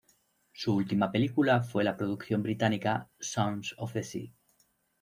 [0.51, 4.31] Su última película fue la producción británica "Sons of the Sea".